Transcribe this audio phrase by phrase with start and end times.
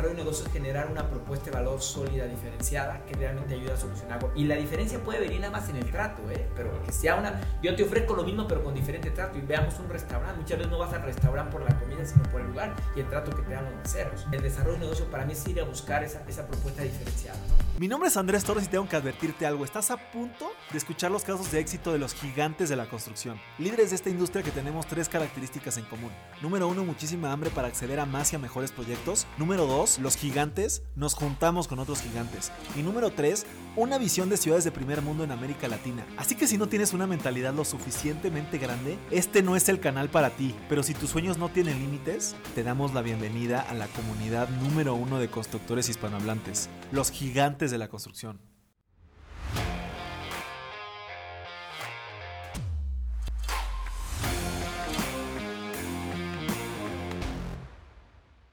[0.00, 3.76] desarrollo de negocios es generar una propuesta de valor sólida, diferenciada, que realmente ayuda a
[3.76, 4.32] solucionar algo.
[4.34, 6.48] Y la diferencia puede venir nada más en el trato, ¿eh?
[6.56, 7.40] pero que sea una.
[7.62, 9.38] Yo te ofrezco lo mismo, pero con diferente trato.
[9.38, 10.40] Y veamos un restaurante.
[10.40, 13.08] Muchas veces no vas al restaurante por la comida, sino por el lugar y el
[13.08, 14.26] trato que te dan los meseros.
[14.32, 17.38] El desarrollo de negocio para mí es ir a buscar esa, esa propuesta diferenciada.
[17.78, 19.64] Mi nombre es Andrés Torres y tengo que advertirte algo.
[19.64, 23.40] Estás a punto de escuchar los casos de éxito de los gigantes de la construcción.
[23.58, 26.10] Líderes de esta industria que tenemos tres características en común.
[26.42, 29.26] Número uno, muchísima hambre para acceder a más y a mejores proyectos.
[29.38, 32.52] Número dos, los gigantes, nos juntamos con otros gigantes.
[32.76, 36.06] Y número tres, una visión de ciudades de primer mundo en América Latina.
[36.16, 40.08] Así que si no tienes una mentalidad lo suficientemente grande, este no es el canal
[40.08, 40.54] para ti.
[40.68, 44.94] Pero si tus sueños no tienen límites, te damos la bienvenida a la comunidad número
[44.94, 48.49] uno de constructores hispanohablantes, los gigantes de la construcción.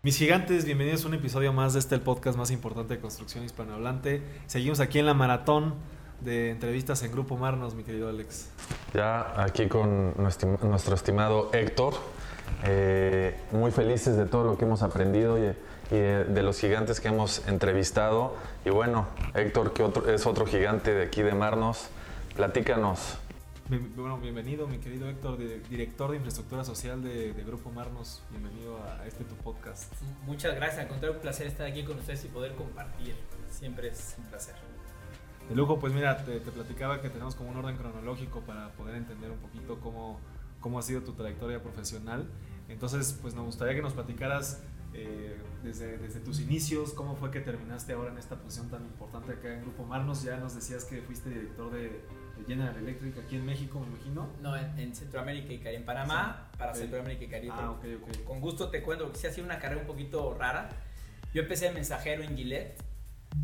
[0.04, 3.44] Mis gigantes, bienvenidos a un episodio más de este el podcast más importante de construcción
[3.44, 4.22] hispanohablante.
[4.46, 5.73] Seguimos aquí en la maratón
[6.22, 8.52] de entrevistas en Grupo Marnos, mi querido Alex.
[8.94, 11.95] Ya aquí con nuestro, estimado Héctor,
[12.64, 15.52] eh, muy felices de todo lo que hemos aprendido y,
[15.90, 18.36] de, los gigantes que hemos entrevistado.
[18.66, 21.88] Y bueno, Héctor, que otro, es otro gigante de aquí de Marnos,
[22.36, 23.18] platícanos
[23.98, 25.38] bueno, bienvenido, mi querido Héctor,
[25.70, 28.24] director de infraestructura social de, Grupo Marnos.
[28.32, 29.94] Bienvenido a este tu podcast.
[30.26, 33.16] Muchas gracias, al contrario, un placer estar aquí con ustedes y poder compartir.
[33.50, 34.56] Siempre es un placer.
[35.50, 39.32] De lujo, pues mira, te, platicaba que tenemos como un orden cronológico para poder entender
[39.32, 40.20] un poquito cómo,
[40.62, 42.30] cómo ha sido tu trayectoria profesional.
[42.70, 47.42] Entonces, pues nos gustaría que nos platicaras eh, desde, desde, tus inicios, cómo fue que
[47.42, 50.24] terminaste ahora en esta posición tan importante acá en Grupo Marnos.
[50.24, 52.02] Ya nos decías que fuiste director de
[52.46, 54.30] General Electric aquí en México, me imagino.
[54.42, 55.80] No, en, Centroamérica y Caribe.
[55.80, 57.54] En Panamá, para Centroamérica y Caribe.
[57.56, 58.24] Ah, ok, ok.
[58.24, 60.70] Con gusto te cuento, que sí ha sido una carrera un poquito rara.
[61.34, 62.82] Yo empecé de mensajero en Gillette,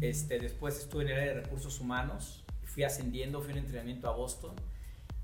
[0.02, 4.14] este, después estuve en el área de recursos humanos, fui ascendiendo, fui en entrenamiento a
[4.16, 4.56] Boston.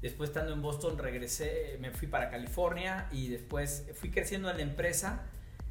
[0.02, 4.64] Después estando en Boston regresé, me fui para California y después fui creciendo en la
[4.64, 5.26] empresa,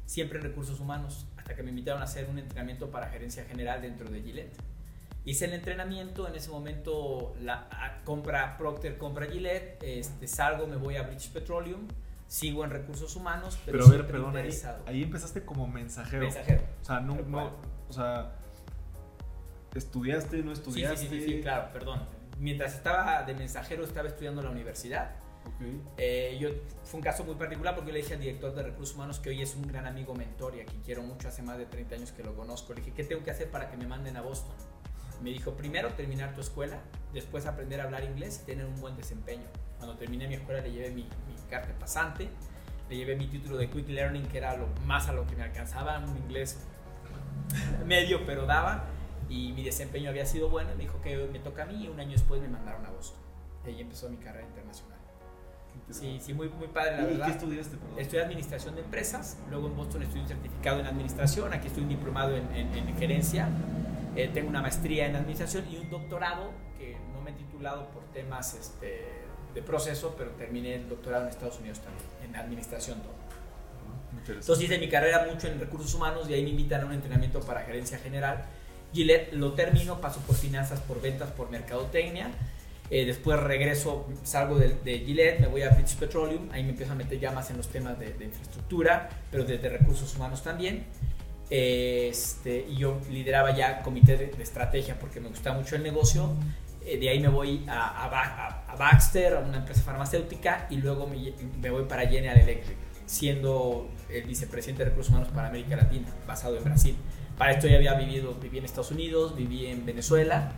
[0.05, 3.81] siempre en recursos humanos, hasta que me invitaron a hacer un entrenamiento para gerencia general
[3.81, 4.68] dentro de Gillette.
[5.29, 10.95] Hice el entrenamiento, en ese momento la, compra Procter, compra Gillette, este, salgo, me voy
[10.95, 11.87] a British Petroleum,
[12.25, 14.35] sigo en recursos humanos, pero, pero a ver, perdón,
[14.87, 16.23] ahí, empezaste como mensajero.
[16.23, 16.63] Mensajero.
[16.81, 17.51] O sea, no, no
[17.87, 18.31] o sea,
[19.75, 20.97] ¿estudiaste, no estudiaste?
[20.97, 22.01] Sí, sí, sí, claro, perdón.
[22.39, 25.11] Mientras estaba de mensajero, estaba estudiando en la universidad.
[25.55, 25.79] Okay.
[25.97, 26.49] Eh, yo,
[26.85, 29.29] fue un caso muy particular porque yo le dije al director de recursos humanos que
[29.29, 31.95] hoy es un gran amigo mentor y a quien quiero mucho, hace más de 30
[31.95, 32.73] años que lo conozco.
[32.73, 34.55] Le dije, ¿qué tengo que hacer para que me manden a Boston?
[35.21, 36.79] Me dijo, primero terminar tu escuela,
[37.13, 39.43] después aprender a hablar inglés y tener un buen desempeño.
[39.77, 42.29] Cuando terminé mi escuela le llevé mi, mi carta pasante,
[42.89, 45.43] le llevé mi título de Quick Learning, que era lo más a lo que me
[45.43, 46.59] alcanzaba, un inglés
[47.85, 48.85] medio, pero daba,
[49.29, 50.69] y mi desempeño había sido bueno.
[50.75, 53.19] Me dijo que me toca a mí y un año después me mandaron a Boston.
[53.65, 54.97] Y ahí empezó mi carrera internacional.
[55.91, 57.27] Sí, sí, muy, muy padre, la verdad.
[57.27, 57.77] ¿Y qué estudiaste?
[57.77, 57.99] Perdón?
[57.99, 61.89] Estudié administración de empresas, luego en Boston estudié un certificado en administración, aquí estoy un
[61.89, 63.49] diplomado en, en, en gerencia
[64.15, 68.03] eh, tengo una maestría en administración y un doctorado que no me he titulado por
[68.13, 69.05] temas este,
[69.53, 73.19] de proceso, pero terminé el doctorado en Estados Unidos también, en administración todo.
[74.27, 77.39] Entonces hice mi carrera mucho en recursos humanos y ahí me invitan a un entrenamiento
[77.41, 78.45] para gerencia general.
[78.93, 82.31] Gillette lo termino, paso por finanzas, por ventas, por mercadotecnia.
[82.91, 86.93] Eh, después regreso, salgo de, de, Gillette, me voy a British Petroleum, ahí me empiezo
[86.93, 90.85] a meter ya más en los temas de, de infraestructura, pero desde recursos humanos también.
[91.49, 96.33] Este, y yo lideraba ya comité de, estrategia porque me gustaba mucho el negocio.
[96.85, 101.33] Eh, de ahí me voy a, a, Baxter, a una empresa farmacéutica, y luego me,
[101.61, 106.57] me, voy para General Electric, siendo el vicepresidente de recursos humanos para América Latina, basado
[106.57, 106.95] en Brasil.
[107.37, 110.53] Para esto ya había vivido, viví en Estados Unidos, viví en Venezuela,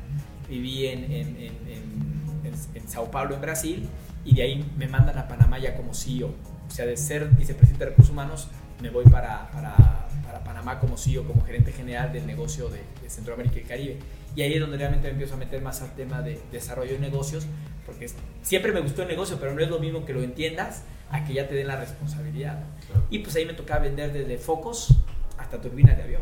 [0.49, 3.89] viví en, en, en, en Sao Paulo, en Brasil,
[4.25, 6.33] y de ahí me mandan a Panamá ya como CEO.
[6.67, 8.47] O sea, de ser vicepresidente de recursos humanos,
[8.81, 12.79] me voy para, para para Panamá como CEO, como gerente general del negocio de,
[13.09, 13.97] Centroamérica y Caribe.
[14.37, 16.99] Y ahí es donde realmente me empiezo a meter más al tema de desarrollo de
[16.99, 17.45] negocios,
[17.85, 18.09] porque
[18.41, 21.33] siempre me gustó el negocio, pero no es lo mismo que lo entiendas a que
[21.33, 22.63] ya te den la responsabilidad.
[23.09, 24.95] Y pues ahí me tocaba vender desde focos
[25.37, 26.21] hasta turbinas de avión.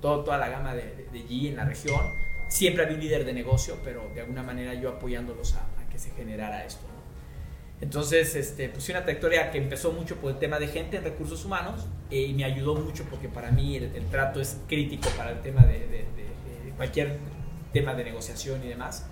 [0.00, 2.00] Todo, toda la gama de, de, G en la región.
[2.48, 5.98] Siempre había un líder de negocio, pero de alguna manera yo apoyándolos a, a que
[5.98, 6.86] se generara esto.
[7.80, 11.44] Entonces, este, pues una trayectoria que empezó mucho por el tema de gente en recursos
[11.44, 15.40] humanos eh, y me ayudó mucho porque para mí el, trato es crítico para el
[15.42, 16.06] tema de,
[16.76, 17.18] cualquier
[17.72, 19.06] tema de negociación y demás.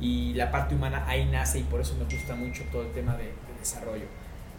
[0.00, 3.16] Y la parte humana ahí nace y por eso me gusta mucho todo el tema
[3.16, 4.06] de, desarrollo.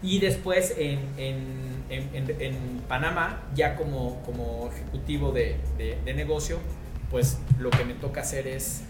[0.02, 6.58] Y después en, en, en, en Panamá, ya como, como ejecutivo de, de, de, negocio,
[7.10, 8.82] pues lo que me toca hacer es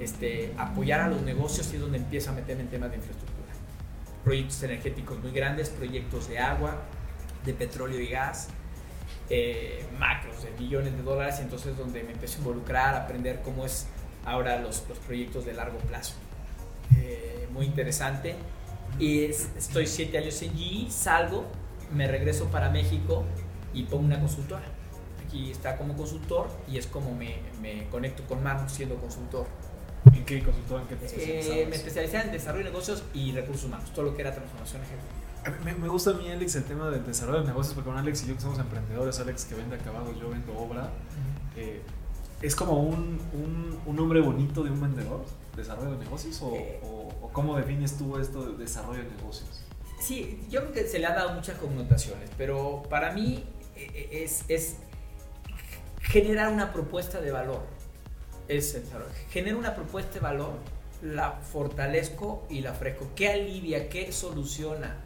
[0.00, 3.31] este, apoyar a los negocios y es donde empiezo a meterme en temas de infraestructura.
[4.24, 6.82] Proyectos energéticos muy grandes, proyectos de agua,
[7.44, 8.48] de petróleo y gas,
[9.30, 13.64] eh, macros de millones de dólares, entonces donde me empecé a involucrar, a aprender cómo
[13.66, 13.88] es
[14.24, 16.14] ahora los, los proyectos de largo plazo.
[16.96, 18.36] Eh, muy interesante.
[18.98, 21.46] Y estoy siete años en salgo,
[21.92, 23.24] me regreso para México
[23.72, 24.64] y pongo una consultora.
[25.26, 29.46] Aquí está como consultor y es como me, me conecto con Marco siendo consultor.
[30.04, 30.82] ¿En qué consultora?
[30.82, 34.14] ¿En qué te Eh, me especialicé en desarrollo de negocios y recursos humanos, todo lo
[34.14, 35.64] que era transformación ejecutiva.
[35.64, 38.24] Me, me, gusta a mí, Alex, el tema del desarrollo de negocios, porque con Alex
[38.24, 40.90] y yo que somos emprendedores, Alex que vende acabados, yo vendo obra.
[41.56, 41.82] Eh,
[42.40, 45.24] ¿Es como un, un, un, nombre bonito de un vendedor?
[45.56, 46.40] ¿Desarrollo de negocios?
[46.42, 49.64] O, eh, o, o, cómo defines tú esto de desarrollo de negocios?
[50.00, 53.44] Sí, yo creo que se le ha dado muchas connotaciones, pero para mí
[53.76, 54.76] eh, es, es
[56.00, 57.62] generar una propuesta de valor.
[58.56, 58.78] Es
[59.30, 60.54] genero una propuesta de valor,
[61.02, 63.10] la fortalezco y la ofrezco.
[63.16, 64.96] ¿Qué alivia, qué soluciona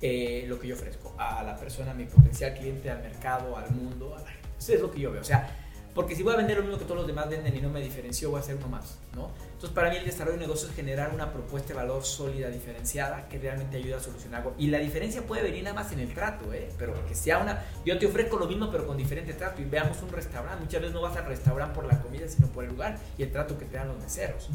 [0.00, 3.70] eh, lo que yo ofrezco a la persona, a mi potencial cliente, al mercado, al
[3.70, 4.16] mundo?
[4.16, 4.30] A la...
[4.58, 5.20] Eso es lo que yo veo.
[5.20, 5.59] O sea,
[5.94, 7.80] porque si voy a vender lo mismo que todos los demás venden y no me
[7.80, 9.30] diferencio, voy a hacer uno más, ¿no?
[9.60, 13.28] Entonces, para mí el desarrollo de negocios es generar una propuesta de valor sólida, diferenciada,
[13.28, 14.54] que realmente ayude a solucionar algo.
[14.56, 16.70] Y la diferencia puede venir nada más en el trato, ¿eh?
[16.78, 17.62] Pero que sea una...
[17.84, 19.60] Yo te ofrezco lo mismo, pero con diferente trato.
[19.60, 20.64] Y veamos un restaurante.
[20.64, 23.32] Muchas veces no vas al restaurante por la comida, sino por el lugar y el
[23.32, 24.48] trato que te dan los meseros.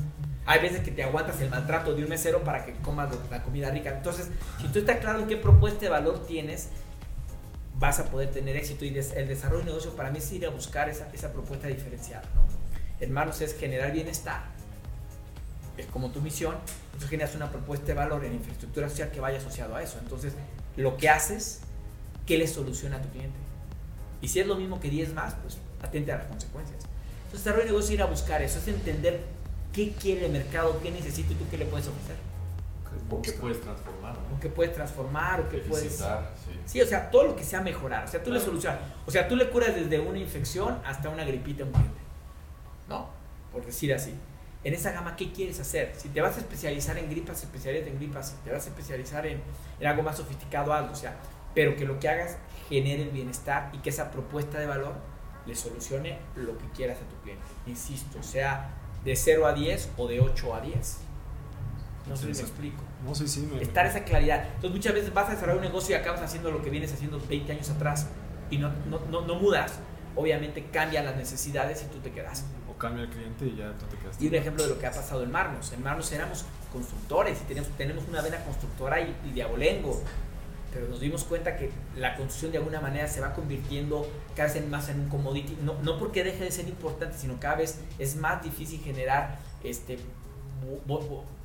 [0.48, 3.70] Hay veces que te aguantas el maltrato de un mesero para que comas la comida
[3.70, 3.96] rica.
[3.96, 6.70] Entonces, si tú estás claro en qué propuesta de valor tienes,
[7.80, 8.86] vas a poder tener éxito.
[8.86, 12.24] Y el desarrollo de negocio para mí es ir a buscar esa, esa propuesta diferenciada.
[12.36, 12.44] ¿no?
[13.00, 14.44] Hermanos, es generar bienestar.
[15.78, 16.56] Es como tu misión.
[16.86, 19.98] Entonces generas una propuesta de valor en infraestructura social que vaya asociado a eso.
[20.00, 20.34] Entonces,
[20.78, 21.62] lo que haces,
[22.26, 23.38] ¿qué le soluciona a tu cliente?
[24.22, 26.80] Y si es lo mismo que 10 más, pues atente a las consecuencias.
[27.26, 29.20] Entonces, desarrollo de negocio es ir a buscar eso, es entender
[29.74, 32.16] qué quiere el mercado, qué necesita y tú qué le puedes ofrecer.
[33.10, 34.36] O qué puedes transformar, ¿no?
[34.36, 35.96] O qué puedes transformar, o qué puedes...
[35.96, 36.60] Sí.
[36.66, 36.82] sí.
[36.82, 38.06] o sea, todo lo que sea mejorar.
[38.06, 38.40] O sea, tú claro.
[38.40, 38.80] le solucionas.
[39.06, 42.00] O sea, tú le curas desde una infección hasta una gripita a un cliente.
[42.88, 43.10] ¿No?
[43.52, 44.14] Por decir así.
[44.64, 45.94] En esa gama, ¿qué quieres hacer?
[45.96, 48.30] Si te vas a especializar en gripas, especialízate en gripas.
[48.30, 49.42] Si te vas a especializar en,
[49.80, 50.92] en algo más sofisticado, algo.
[50.92, 51.16] O sea,
[51.54, 52.38] pero que lo que hagas
[52.68, 54.96] genere el bienestar y que esa propuesta de valor
[55.46, 57.46] le solucione lo que quieras a tu cliente.
[57.68, 58.72] Insisto, sea
[59.04, 60.98] de 0 a 10 o de 8 a 10.
[62.08, 62.84] No sé si me explico.
[63.04, 63.62] No sé si me...
[63.62, 64.46] Estar esa claridad.
[64.56, 67.20] Entonces muchas veces vas a desarrollar un negocio y acabas haciendo lo que vienes haciendo
[67.28, 68.08] 20 años atrás
[68.50, 69.80] y no, no, no, no mudas.
[70.16, 72.46] Obviamente cambian las necesidades y tú te quedas.
[72.70, 74.22] O cambia el cliente y ya tú te quedas.
[74.22, 75.72] Y un ejemplo de lo que ha pasado en Marnos.
[75.74, 80.02] En Marnos éramos constructores y tenemos, tenemos una vena constructora y, y de abolengo.
[80.72, 84.06] Pero nos dimos cuenta que la construcción de alguna manera se va convirtiendo
[84.36, 85.58] cada vez más en un commodity.
[85.64, 89.98] No, no porque deje de ser importante, sino cada vez es más difícil generar este,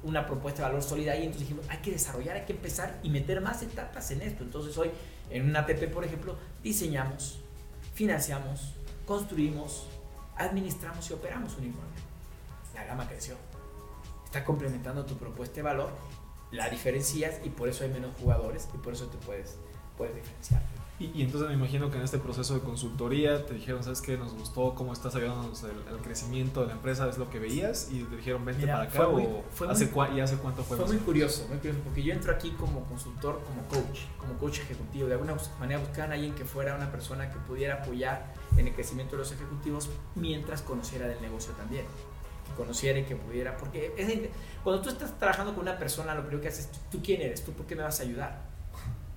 [0.03, 1.25] una propuesta de valor sólida ahí.
[1.25, 4.45] Entonces dijimos, hay que desarrollar, hay que empezar y meter más etapas en esto.
[4.45, 4.91] Entonces hoy
[5.31, 7.39] en una APP, por ejemplo, diseñamos,
[7.95, 8.75] financiamos,
[9.07, 9.87] construimos,
[10.37, 11.91] administramos y operamos un informe.
[12.75, 13.37] La gama creció.
[14.25, 15.91] Está complementando tu propuesta de valor,
[16.53, 19.57] la diferencias y por eso hay menos jugadores y por eso te puedes,
[19.97, 20.63] puedes diferenciar.
[21.01, 24.19] Y, y, entonces me imagino que en este proceso de consultoría te dijeron, ¿sabes qué?
[24.19, 27.89] Nos gustó cómo estás ayudándonos el, el crecimiento de la empresa, es lo que veías,
[27.91, 30.77] y te dijeron, vente Mira, para acá, muy, o hace muy, ¿y hace cuánto fue?
[30.77, 34.59] Fue muy curioso, muy curioso, porque yo entro aquí como consultor, como coach, como coach
[34.59, 35.07] ejecutivo.
[35.09, 38.75] De alguna manera buscaban a alguien que fuera una persona que pudiera apoyar en el
[38.75, 41.87] crecimiento de los ejecutivos mientras conociera del negocio también.
[42.47, 44.29] Que conociera y que pudiera, porque es,
[44.63, 47.43] cuando tú estás trabajando con una persona, lo primero que haces, ¿tú quién eres?
[47.43, 48.50] ¿Tú por qué me vas a ayudar?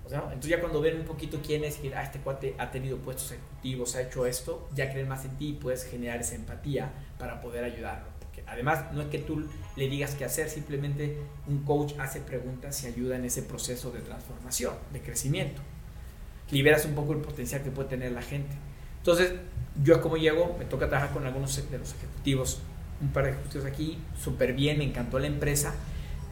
[0.05, 2.97] O sea, entonces ya cuando ven un poquito quién es, ah, este cuate ha tenido
[2.97, 6.91] puestos ejecutivos, ha hecho esto, ya creen más en ti y puedes generar esa empatía
[7.17, 8.07] para poder ayudarlo.
[8.19, 11.17] Porque además no es que tú le digas qué hacer, simplemente
[11.47, 15.61] un coach hace preguntas y ayuda en ese proceso de transformación, de crecimiento.
[16.51, 18.53] Liberas un poco el potencial que puede tener la gente.
[18.97, 19.33] Entonces,
[19.81, 22.59] yo como llego, me toca trabajar con algunos de los ejecutivos,
[23.01, 25.73] un par de ejecutivos aquí, súper bien, me encantó la empresa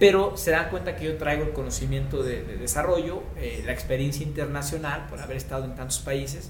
[0.02, 4.26] pero se dan cuenta que yo traigo el conocimiento de, de desarrollo, eh, la experiencia
[4.26, 6.50] internacional por haber estado en tantos países,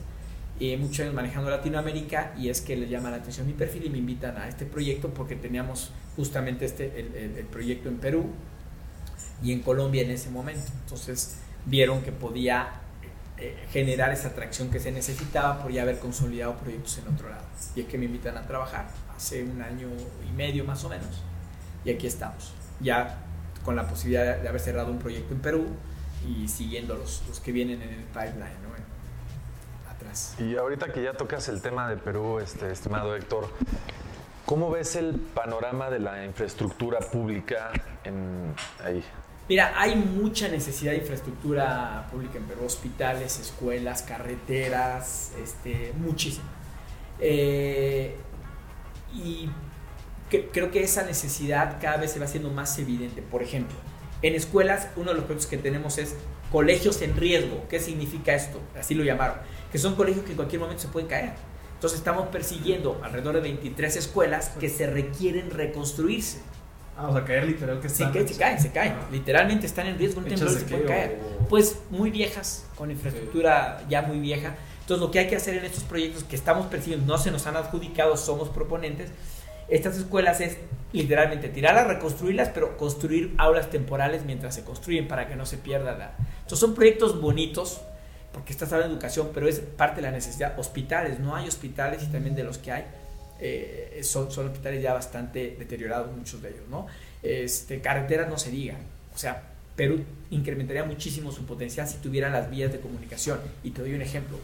[0.62, 3.90] eh, muchos años manejando Latinoamérica y es que les llama la atención mi perfil y
[3.90, 8.26] me invitan a este proyecto porque teníamos justamente este, el, el, el proyecto en Perú
[9.44, 10.72] y en Colombia en ese momento.
[10.86, 12.70] Entonces vieron que podía
[13.38, 17.44] eh, generar esa atracción que se necesitaba por ya haber consolidado proyectos en otro lado.
[17.76, 19.90] Y es que me invitan a trabajar hace un año
[20.26, 21.22] y medio más o menos
[21.84, 22.54] y aquí estamos.
[22.80, 23.28] Ya
[23.64, 25.68] con la posibilidad de haber cerrado un proyecto en Perú
[26.28, 28.72] y siguiendo los, los que vienen en el pipeline, ¿no?
[29.90, 30.36] Atrás.
[30.40, 33.50] Y ahorita que ya tocas el tema de Perú, este, estimado Héctor,
[34.46, 37.72] ¿cómo ves el panorama de la infraestructura pública
[38.04, 38.54] en
[38.84, 39.04] ahí?
[39.50, 46.46] Mira, hay mucha necesidad de infraestructura pública en Perú, hospitales, escuelas, carreteras, este, muchísimo.
[47.20, 48.16] Eh,
[49.14, 49.50] y
[50.40, 53.22] creo que esa necesidad cada vez se va haciendo más evidente.
[53.22, 53.76] Por ejemplo,
[54.22, 56.16] en escuelas, uno de los proyectos que tenemos es
[56.52, 57.66] colegios en riesgo.
[57.70, 58.60] ¿Qué significa esto?
[58.78, 59.38] Así lo llamaron.
[59.72, 61.34] Que son colegios que en cualquier momento se pueden caer.
[61.74, 66.40] Entonces estamos persiguiendo alrededor de 23 escuelas que se requieren reconstruirse.
[66.96, 68.14] Ah, o sea, caer literal que están...
[68.14, 68.94] Sí, que se caen, se caen.
[68.94, 69.08] Ah.
[69.12, 71.20] Literalmente están en riesgo, un temblor se pueden caer.
[71.50, 74.56] Pues muy viejas, con infraestructura ya muy vieja.
[74.82, 77.48] Entonces lo que hay que hacer en estos proyectos que estamos persiguiendo, no se nos
[77.48, 79.10] han adjudicado, somos proponentes,
[79.72, 80.58] estas escuelas es
[80.94, 85.98] literalmente tirarlas, reconstruirlas, pero construir aulas temporales mientras se construyen para que no se pierda
[85.98, 86.16] la...
[86.18, 87.82] Entonces son proyectos bonitos,
[88.34, 90.60] porque estás hablando de educación, pero es parte de la necesidad.
[90.60, 92.86] Hospitales, no hay hospitales y también de los que hay,
[93.40, 96.88] eh, son, hospitales ya bastante deteriorados, muchos de ellos, ¿no?
[97.24, 98.82] Este, carreteras no se digan,
[99.16, 99.44] o sea,
[99.76, 103.40] Perú incrementaría muchísimo su potencial si tuviera las vías de comunicación.
[103.64, 104.38] Y te doy un ejemplo.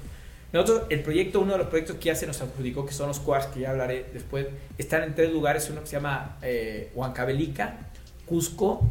[0.54, 3.20] Nosotros, el proyecto, uno de los proyectos que ya se nos adjudicó, que son los
[3.20, 7.78] QUARS, que ya hablaré después, están en tres lugares, uno que se llama eh, Huancavelica,
[8.26, 8.90] Cusco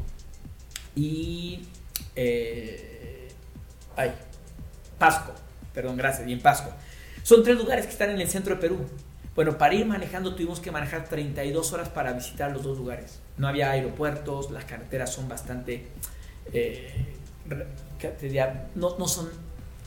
[0.95, 1.63] y...
[2.15, 3.29] Eh,
[3.97, 4.13] ay,
[4.99, 5.33] Pasco,
[5.73, 6.71] perdón, gracias, y en Pasco.
[7.23, 8.79] Son tres lugares que están en el centro de Perú.
[9.35, 13.21] Bueno, para ir manejando tuvimos que manejar 32 horas para visitar los dos lugares.
[13.37, 15.87] No había aeropuertos, las carreteras son bastante...
[16.53, 17.15] Eh,
[18.75, 19.29] no, no son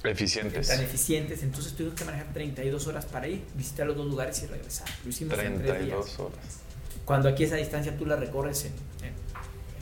[0.04, 0.68] eficientes.
[0.68, 1.44] tan eficientes.
[1.44, 4.88] Entonces tuvimos que manejar 32 horas para ir, visitar los dos lugares y regresar.
[5.04, 6.20] Lo hicimos 32 en días.
[6.20, 6.60] horas.
[7.06, 8.72] Cuando aquí esa distancia tú la recorres en,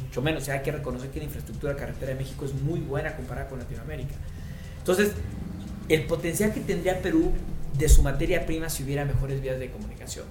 [0.03, 0.43] mucho menos.
[0.43, 3.49] O sea, hay que reconocer que la infraestructura carretera de México es muy buena comparada
[3.49, 4.15] con Latinoamérica.
[4.79, 5.11] Entonces,
[5.89, 7.33] el potencial que tendría Perú
[7.77, 10.25] de su materia prima si hubiera mejores vías de comunicación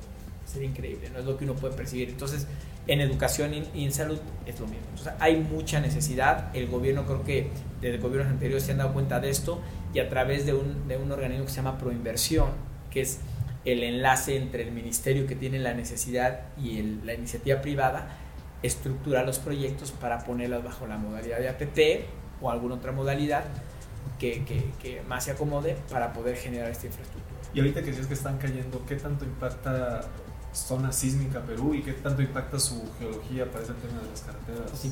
[0.47, 2.09] sería increíble, no es lo que uno puede percibir.
[2.09, 2.47] Entonces,
[2.87, 4.87] en educación y en salud es lo mismo.
[4.91, 6.55] Entonces, hay mucha necesidad.
[6.55, 7.51] El gobierno, creo que
[7.81, 9.61] desde gobiernos anteriores se han dado cuenta de esto
[9.93, 12.51] y a través de un, de un organismo que se llama Proinversión,
[12.91, 13.21] que es
[13.65, 18.17] el enlace entre el ministerio que tiene la necesidad y la iniciativa privada,
[18.63, 22.07] estructura los proyectos para ponerlos bajo la modalidad de APP
[22.41, 23.45] o alguna otra modalidad
[24.21, 27.37] que, que, que, más se acomode para poder generar esta infraestructura.
[27.53, 30.03] Y ahorita que dices que están cayendo, ¿qué tanto impacta
[30.57, 34.87] zona sísmica Perú y qué tanto impacta su geología para ese tema de las carreteras?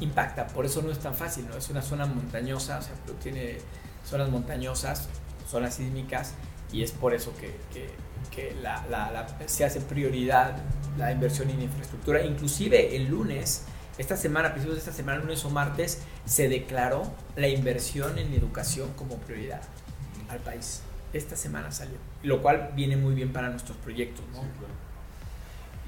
[0.00, 1.56] Impacta, por eso no es tan fácil, ¿no?
[1.56, 3.58] Es una zona montañosa, o sea, tiene
[4.04, 5.08] zonas montañosas,
[5.48, 6.34] zonas sísmicas,
[6.72, 10.56] y es por eso que, que, la, la, se hace prioridad
[10.96, 12.22] la inversión en infraestructura.
[12.22, 13.64] Inclusive el lunes,
[13.98, 17.02] esta semana, a principios de esta semana, lunes o martes, se declaró
[17.36, 19.62] la inversión en educación como prioridad
[20.28, 20.82] al país
[21.12, 24.24] esta semana salió, lo cual viene muy bien para nuestros proyectos.
[24.32, 24.42] ¿no?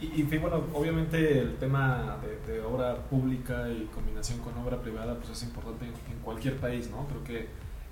[0.01, 5.43] y, bueno, obviamente el tema de, obra pública y combinación con obra privada pues es
[5.45, 7.07] importante en, cualquier país, ¿no?
[7.07, 7.49] Creo que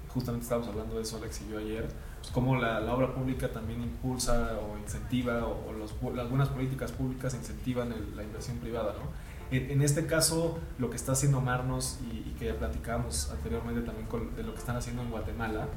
[0.08, 1.88] justamente estábamos hablando de eso Alex y yo ayer,
[2.20, 7.94] pues cómo la, obra pública también impulsa o incentiva o, los, algunas políticas públicas incentivan
[8.14, 9.32] la inversión privada, ¿no?
[9.52, 14.34] En, este caso, lo que está haciendo Marnos y, que ya platicamos anteriormente también con,
[14.34, 15.68] de lo que están haciendo en Guatemala,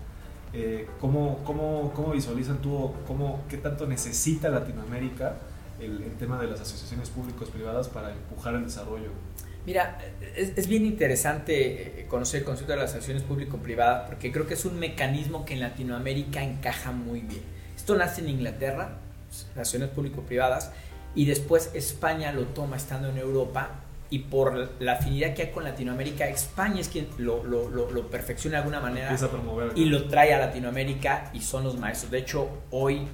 [0.53, 5.37] eh, ¿cómo, cómo, cómo, visualizan tú, cómo, qué tanto necesita Latinoamérica
[5.79, 9.09] el, tema de las asociaciones públicos-privadas para empujar el desarrollo?
[9.65, 9.97] Mira,
[10.35, 14.65] es, bien interesante eh, conocer el concepto de las asociaciones público-privadas porque creo que es
[14.65, 17.41] un mecanismo que en Latinoamérica encaja muy bien.
[17.75, 18.97] Esto nace en Inglaterra,
[19.29, 20.71] asociaciones público-privadas,
[21.15, 25.63] y después España lo toma estando en Europa y por la afinidad que hay con
[25.63, 29.17] Latinoamérica, España es quien lo, lo, lo, perfecciona de alguna manera
[29.75, 32.11] y lo trae a Latinoamérica y son los maestros.
[32.11, 33.07] De hecho, hoy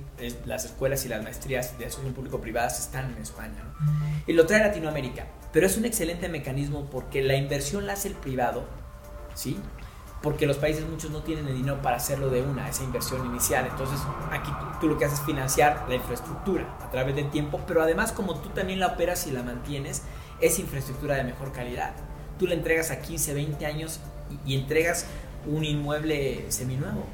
[0.46, 3.64] las escuelas y las maestrías de asociación público-privadas están en España
[4.28, 5.28] y lo trae a Latinoamérica.
[5.54, 8.66] Pero es un excelente mecanismo porque la inversión la hace el privado,
[9.34, 9.58] ¿sí?
[10.22, 13.66] Porque los países muchos no tienen el dinero para hacerlo de una, esa inversión inicial.
[13.70, 14.00] Entonces,
[14.32, 17.82] aquí tú, tú lo que haces es financiar la infraestructura a través del tiempo, pero
[17.82, 20.04] además como tú también la operas y la mantienes,
[20.42, 21.94] es infraestructura de mejor calidad.
[22.40, 24.00] Tú le entregas a 15, 20 años
[24.46, 25.06] y, entregas
[25.46, 27.06] un inmueble seminuevo,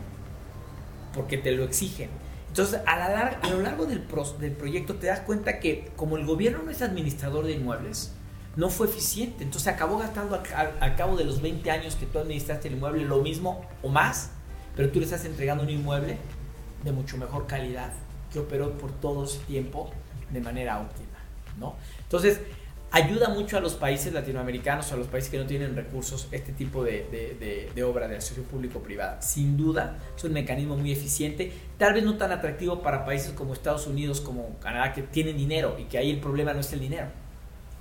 [1.13, 2.09] porque te lo exigen.
[2.47, 6.71] Entonces, a, la lo largo del, proyecto te das cuenta que como el gobierno no
[6.71, 8.13] es administrador de inmuebles,
[8.55, 9.43] no fue eficiente.
[9.43, 13.21] Entonces acabó gastando al, cabo de los 20 años que tú administraste el inmueble lo
[13.21, 14.31] mismo o más,
[14.75, 16.17] pero tú le estás entregando un inmueble
[16.83, 17.91] de mucho mejor calidad
[18.31, 19.91] que operó por todo ese tiempo
[20.31, 21.17] de manera óptima.
[21.59, 21.75] ¿no?
[22.03, 22.39] Entonces,
[22.91, 26.83] ayuda mucho a los países latinoamericanos, a los países que no tienen recursos, este tipo
[26.83, 29.21] de, de, de, obra de asociación público-privada.
[29.21, 33.53] Sin duda, es un mecanismo muy eficiente, tal vez no tan atractivo para países como
[33.53, 36.79] Estados Unidos, como Canadá, que tienen dinero y que ahí el problema no es el
[36.79, 37.07] dinero.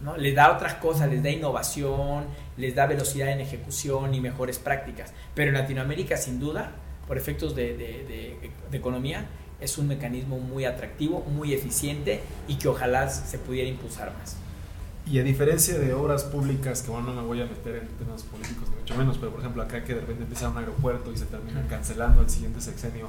[0.00, 0.16] ¿no?
[0.16, 5.12] Les da otras cosas, les da innovación, les da velocidad en ejecución y mejores prácticas.
[5.34, 6.72] Pero en Latinoamérica, sin duda,
[7.06, 9.26] por efectos de economía,
[9.60, 14.36] es un mecanismo muy atractivo, muy eficiente y que ojalá se pudiera impulsar más.
[15.08, 18.24] Y a diferencia de obras públicas, que bueno, no me voy a meter en temas
[18.24, 21.16] políticos ni mucho menos, pero por ejemplo acá que de repente empieza un aeropuerto y
[21.16, 23.08] se termina cancelando el siguiente sexenio,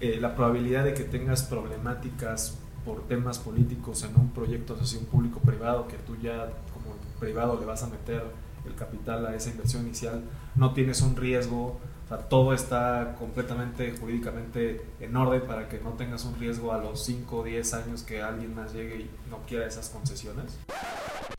[0.00, 5.10] eh, la probabilidad de que tengas problemáticas por temas políticos en un proyecto de asociación
[5.10, 8.22] público-privado, que tú ya como privado le vas a meter
[8.64, 10.22] el capital a esa inversión inicial,
[10.54, 15.90] no tienes un riesgo o sea, todo está completamente jurídicamente en orden para que no
[15.94, 19.38] tengas un riesgo a los 5 o 10 años que alguien más llegue y no
[19.48, 20.56] quiera esas concesiones.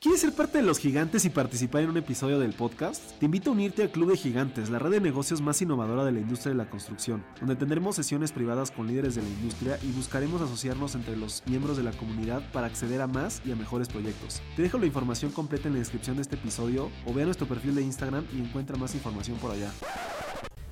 [0.02, 3.18] ¿Quieres ser parte de los gigantes y participar en un episodio del podcast?
[3.18, 6.12] Te invito a unirte al Club de Gigantes, la red de negocios más innovadora de
[6.12, 9.92] la industria de la construcción, donde tendremos sesiones privadas con líderes de la industria y
[9.94, 13.88] buscaremos asociarnos entre los miembros de la comunidad para acceder a más y a mejores
[13.88, 14.42] proyectos.
[14.58, 17.48] Te dejo la información completa en la descripción de este episodio o ve a nuestro
[17.48, 19.72] perfil de Instagram y encuentra más información por allá.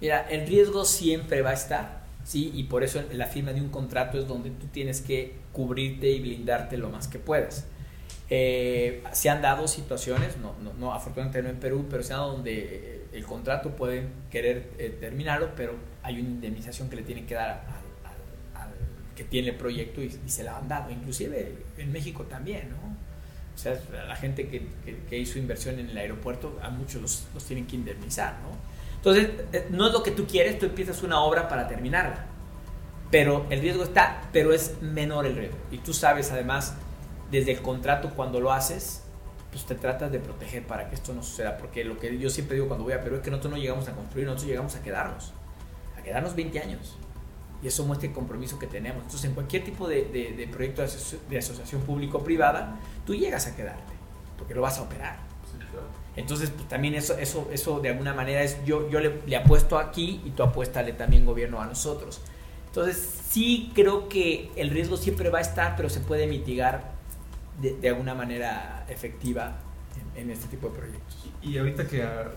[0.02, 2.52] Mira, el riesgo siempre va a estar, ¿sí?
[2.54, 6.20] Y por eso la firma de un contrato es donde tú tienes que cubrirte y
[6.20, 7.66] blindarte lo más que puedas.
[8.30, 12.20] Eh, se han dado situaciones, no, no, no, afortunadamente no en Perú, pero se han
[12.20, 17.26] dado donde el contrato puede querer eh, terminarlo, pero hay una indemnización que le tienen
[17.26, 17.64] que dar
[18.54, 18.72] al,
[19.16, 20.92] que tiene el proyecto y, se la han dado.
[20.92, 22.96] Inclusive en México también, ¿no?
[23.54, 24.68] O sea, la gente que,
[25.10, 28.50] que, hizo inversión en el aeropuerto, a muchos los, los tienen que indemnizar, ¿no?
[29.06, 32.26] Entonces, eh, no es lo que tú quieres, tú empiezas una obra para terminarla.
[33.12, 35.58] Pero el riesgo está, pero es menor el riesgo.
[35.70, 36.74] Y tú sabes además,
[37.30, 39.04] desde el contrato cuando lo haces,
[39.52, 41.56] pues te tratas de proteger para que esto no suceda.
[41.58, 43.88] Porque lo que yo siempre digo cuando voy a Perú es que nosotros no llegamos
[43.88, 45.34] a construir, nosotros llegamos a quedarnos.
[46.00, 46.98] A quedarnos 20 años.
[47.62, 49.04] Y eso muestra el compromiso que tenemos.
[49.04, 50.84] Entonces, en cualquier tipo de, de proyecto
[51.30, 53.94] de asociación público-privada, tú llegas a quedarte,
[54.36, 55.20] porque lo vas a operar.
[56.16, 60.22] Entonces, pues, también eso, eso, eso de alguna manera es, yo, yo le, apuesto aquí
[60.26, 62.22] y tú apuéstale también gobierno a nosotros.
[62.68, 66.94] Entonces, sí creo que el riesgo siempre va a estar, pero se puede mitigar
[67.62, 69.58] de, de alguna manera efectiva
[70.16, 71.30] en, este tipo de proyectos.
[71.42, 72.32] Y, ahorita que, ah,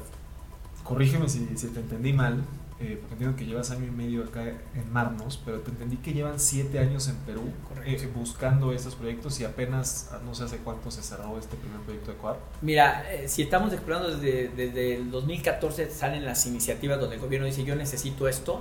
[0.84, 2.44] corrígeme si, si te entendí mal,
[2.80, 6.12] eh, porque entiendo que llevas año y medio acá en Marnos, pero te entendí que
[6.12, 7.42] llevan siete años en Perú
[7.84, 11.80] eh, buscando estos proyectos y apenas ah, no sé hace cuánto se cerró este primer
[11.80, 12.36] proyecto de Quad.
[12.62, 17.48] Mira, eh, si estamos explorando desde, desde el 2014 salen las iniciativas donde el gobierno
[17.48, 18.60] dice yo necesito esto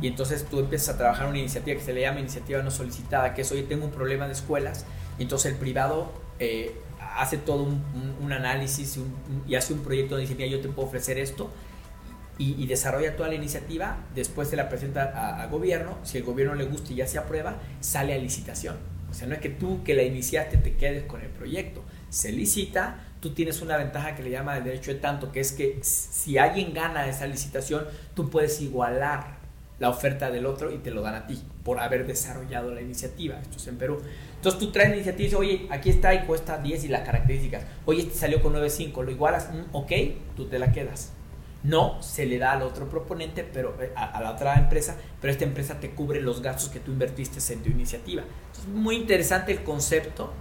[0.00, 3.32] y entonces tú empiezas a trabajar una iniciativa que se le llama iniciativa no solicitada,
[3.32, 4.86] que es hoy tengo un problema de escuelas
[5.20, 6.10] y entonces el privado
[7.16, 8.98] hace todo un, análisis
[9.46, 11.48] y hace un proyecto donde dice mira yo te puedo ofrecer esto
[12.38, 16.64] y, desarrolla toda la iniciativa, después se la presenta a, gobierno, si el gobierno le
[16.64, 18.76] gusta y ya se aprueba, sale a licitación.
[19.10, 22.32] O sea, no es que tú que la iniciaste te quedes con el proyecto, se
[22.32, 25.78] licita, tú tienes una ventaja que le llama el derecho de tanto, que es que
[25.82, 29.36] si alguien gana esa licitación, tú puedes igualar
[29.78, 33.38] la oferta del otro y te lo dan a ti por haber desarrollado la iniciativa.
[33.40, 34.00] Esto es en Perú.
[34.36, 37.02] Entonces tú traes la iniciativa y dices, oye, aquí está y cuesta 10 y las
[37.02, 37.64] características.
[37.84, 39.92] Oye, este salió con 9.5, lo igualas, mm, ok,
[40.36, 41.15] tú te la quedas.
[41.66, 45.44] No se le da al otro proponente, pero eh, a, la otra empresa, pero esta
[45.44, 48.22] empresa te cubre los gastos que tú invertiste en tu iniciativa.
[48.52, 50.32] Es muy interesante el concepto,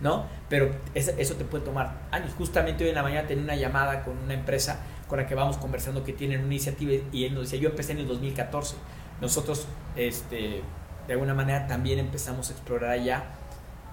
[0.00, 0.26] ¿no?
[0.48, 2.32] Pero eso, te puede tomar años.
[2.38, 5.56] Justamente hoy en la mañana tenía una llamada con una empresa con la que vamos
[5.56, 8.76] conversando que tienen una iniciativa y él nos decía, yo empecé en el 2014.
[9.20, 10.62] Nosotros, este,
[11.08, 13.24] de alguna manera, también empezamos a explorar allá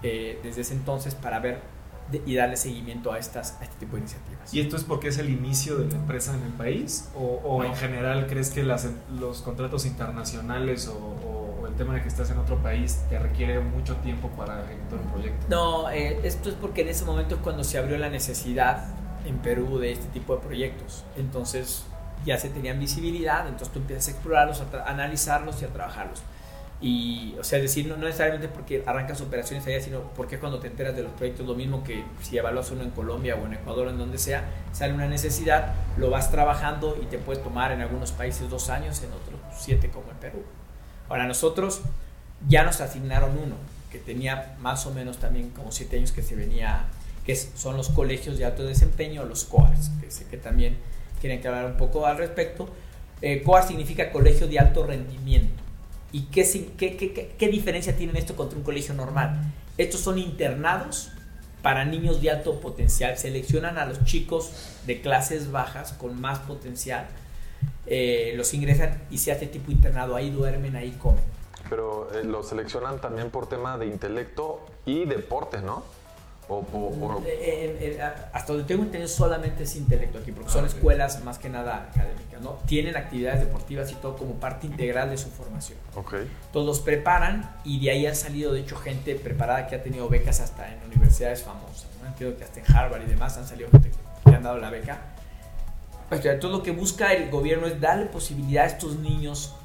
[0.03, 1.61] eh, desde ese entonces para ver
[2.25, 4.53] y darle seguimiento a, estas, a este tipo de iniciativas.
[4.53, 7.09] ¿Y esto es porque es el inicio de la empresa en el país?
[7.15, 8.87] ¿O, en general crees que las,
[9.19, 13.95] los contratos internacionales o, el tema de que estás en otro país te requiere mucho
[13.97, 15.45] tiempo para ejecutar un proyecto?
[15.49, 18.85] No, eh, esto es porque en ese momento es cuando se abrió la necesidad
[19.25, 21.03] en Perú de este tipo de proyectos.
[21.17, 21.85] Entonces
[22.23, 26.21] ya se tenían visibilidad, entonces tú empiezas a explorarlos, a analizarlos y a trabajarlos.
[26.81, 30.95] Y, o sea, decir, no, necesariamente porque arrancas operaciones allá, sino porque cuando te enteras
[30.95, 33.97] de los proyectos, lo mismo que si evalúas uno en Colombia o en Ecuador, en
[33.97, 38.49] donde sea, sale una necesidad, lo vas trabajando y te puede tomar en algunos países
[38.49, 40.43] dos años, en otros siete, como en Perú.
[41.07, 41.81] Ahora, nosotros
[42.47, 43.55] ya nos asignaron uno,
[43.91, 46.85] que tenía más o menos también como siete años que se venía,
[47.25, 50.77] que son los colegios de alto desempeño, los COARs, que sé que también
[51.21, 52.69] quieren que hablar un poco al respecto.
[53.21, 55.64] Eh, COAR significa colegio de alto rendimiento.
[56.11, 56.43] ¿Y qué,
[56.77, 59.41] qué, qué, diferencia tiene esto contra un colegio normal?
[59.77, 61.11] Estos son internados
[61.61, 63.17] para niños de alto potencial.
[63.17, 64.51] Seleccionan a los chicos
[64.85, 67.07] de clases bajas con más potencial,
[67.87, 70.15] eh, los ingresan y se hace tipo internado.
[70.15, 71.23] Ahí duermen, ahí comen.
[71.69, 75.83] Pero eh, los seleccionan también por tema de intelecto y deportes, ¿no?
[76.47, 80.51] O, o- o- Eh, eh, eh, hasta donde tengo entendido solamente es intelecto aquí, porque
[80.51, 80.75] son Ah, ok.
[80.75, 82.51] escuelas más que nada académicas, ¿no?
[82.67, 85.79] Tienen actividades deportivas y todo como parte integral de su formación.
[85.95, 86.13] ok.
[86.53, 90.07] Todos los preparan y de ahí han salido, de hecho, gente preparada que ha tenido
[90.07, 91.87] becas hasta en universidades famosas.
[92.01, 92.07] ¿no?
[92.09, 93.89] Entiendo que hasta en Harvard y demás han salido gente
[94.23, 94.99] que han dado la beca.
[96.21, 99.55] Sea, todo lo que busca el gobierno es darle posibilidad a estos niños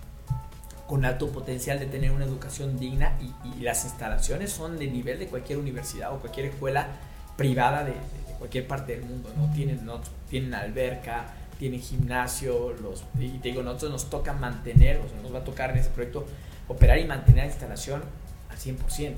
[0.90, 5.20] con alto potencial de tener una educación digna y, y las instalaciones son de nivel
[5.20, 6.88] de cualquier universidad o cualquier escuela
[7.36, 7.94] privada de
[8.40, 9.30] cualquier parte del mundo.
[9.36, 9.52] ¿no?
[9.52, 10.00] Tienen, ¿no?
[10.28, 11.26] tienen alberca,
[11.60, 15.44] tienen gimnasio, los, y te digo, nosotros nos toca mantener, o sea, nos va a
[15.44, 16.26] tocar en ese proyecto
[16.66, 18.02] operar y mantener la instalación
[18.48, 19.14] al 100%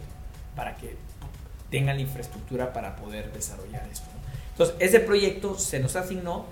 [0.54, 0.94] para que
[1.70, 4.08] tengan la infraestructura para poder desarrollar esto.
[4.14, 4.20] ¿no?
[4.50, 6.44] Entonces, ese proyecto se nos asignó,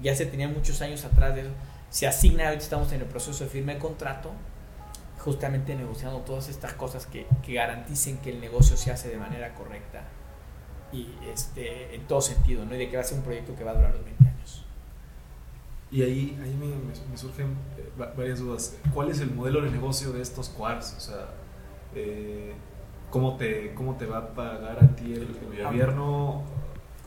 [0.00, 1.50] ya se tenía muchos años atrás de eso,
[1.90, 4.30] se asigna, ahorita estamos en el proceso de firma de contrato,
[5.18, 9.54] justamente negociando todas estas cosas que, que garanticen que el negocio se hace de manera
[9.54, 10.04] correcta
[10.92, 12.74] y este, en todo sentido, ¿no?
[12.74, 14.64] y de que va a ser un proyecto que va a durar los 20 años.
[15.92, 18.76] Y ahí, ahí me, me- me surgen eh, va- varias dudas.
[18.94, 20.94] ¿Cuál es el modelo de negocio de estos quarks?
[20.96, 21.26] O sea,
[21.94, 22.54] eh,
[23.10, 25.34] ¿cómo, te, ¿cómo te va a pagar a ti el, el
[25.66, 26.44] gobierno?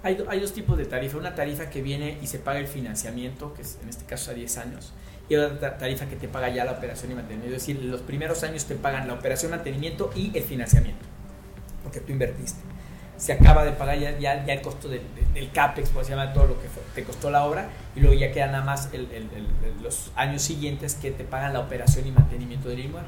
[0.03, 1.17] Hay, hay dos tipos de tarifa.
[1.17, 4.33] Una tarifa que viene y se paga el financiamiento, que es en este caso a
[4.33, 4.93] 10 años,
[5.29, 7.55] y otra ta- tarifa que te paga ya la operación y mantenimiento.
[7.55, 11.05] Es decir, los primeros años te pagan la operación, mantenimiento y el financiamiento,
[11.83, 12.59] porque tú invertiste.
[13.15, 15.01] Se acaba de pagar ya, ya, el costo del,
[15.53, 18.51] CAPEX, por se llama todo lo que te costó la obra, y luego ya quedan
[18.51, 19.29] nada más el- el-
[19.81, 23.07] los años siguientes que te pagan la operación y mantenimiento del inmueble.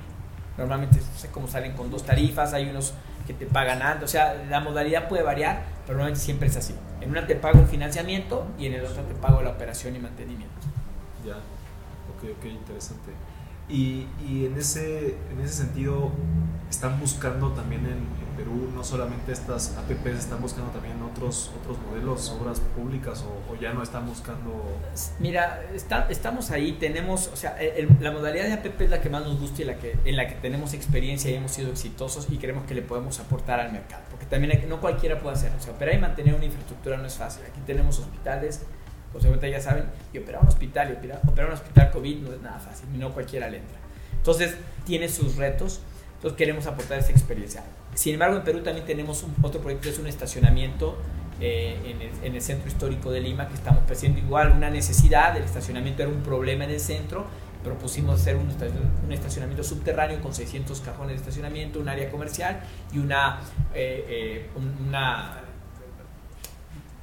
[0.57, 2.93] Normalmente, no sé cómo salen con dos tarifas, hay unos
[3.25, 6.75] que te pagan antes, o sea, la modalidad puede variar, pero normalmente siempre es así.
[7.01, 9.99] En una te pago el financiamiento y en el otro te pago la operación y
[9.99, 10.55] mantenimiento.
[11.25, 13.11] Ya, ok, ok, interesante.
[13.67, 16.11] Y, y en, ese, en ese sentido,
[16.69, 22.29] están buscando también en Perú, no solamente estas APPs, están buscando también otros, otros modelos,
[22.29, 24.77] obras públicas, o, o ya no están buscando...
[25.19, 29.09] Mira, está- estamos ahí, tenemos, o sea, el- la modalidad de APP es la que
[29.09, 32.27] más nos gusta y la que, en la que tenemos experiencia y hemos sido exitosos
[32.29, 34.03] y creemos que le podemos aportar al mercado.
[34.11, 35.57] Porque también hay no cualquiera puede hacerlo.
[35.59, 37.43] O sea, operar y mantener una infraestructura no es fácil.
[37.49, 38.61] Aquí tenemos hospitales,
[39.11, 42.33] pues ahorita ya saben, y operar un hospital y operar, operar un hospital COVID no
[42.33, 43.77] es nada fácil, no cualquiera le entra.
[44.17, 45.81] Entonces, tiene sus retos,
[46.15, 47.63] entonces queremos aportar esa experiencia.
[47.93, 50.97] Sin embargo, en Perú también tenemos un, otro proyecto, es un estacionamiento
[51.39, 55.35] eh, en, el, en el centro histórico de Lima, que estamos persiguiendo igual una necesidad,
[55.37, 57.25] el estacionamiento era un problema en el centro,
[57.63, 62.59] propusimos hacer un, estacion- un estacionamiento subterráneo con 600 cajones de estacionamiento, un área comercial
[62.93, 63.39] y una,
[64.55, 65.41] un- una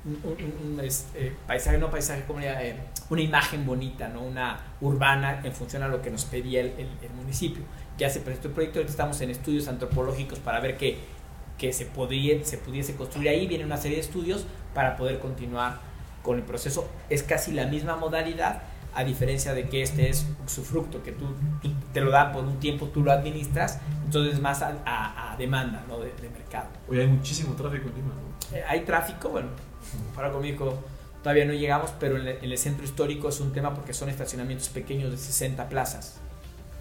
[0.04, 0.80] un, un- un,
[1.46, 2.40] paisaje, no paisaje, como?
[2.40, 2.76] Eh,
[3.10, 4.22] una imagen bonita, ¿no?
[4.22, 7.62] una urbana en función a lo que nos pedía el municipio.
[7.98, 10.98] Ya se presentó el proyecto, ahorita estamos en estudios antropológicos para ver que,
[11.58, 13.46] que se, podría, se pudiese construir ahí.
[13.46, 15.78] Viene una serie de estudios para poder continuar
[16.22, 16.88] con el proceso.
[17.10, 18.62] Es casi la misma modalidad,
[18.94, 21.24] a diferencia de que este es su fruto, que tú,
[21.62, 25.32] tú te lo dan por un tiempo, tú lo administras, entonces es más a, a-
[25.32, 25.98] a demanda ¿no?
[25.98, 26.68] de, de mercado.
[26.88, 28.56] Hoy hay muchísimo tráfico en Lima, ¿no?
[28.56, 29.48] Eh, hay tráfico, bueno,
[30.14, 30.78] para conmigo
[31.22, 34.08] todavía no llegamos, pero en el, en el centro histórico es un tema porque son
[34.10, 36.20] estacionamientos pequeños de 60 plazas.